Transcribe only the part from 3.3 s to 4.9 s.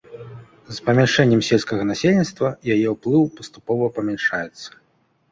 паступова памяншаецца.